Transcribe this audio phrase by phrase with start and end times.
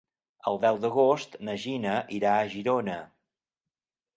[0.51, 2.99] El deu d'agost na Gina irà a Girona.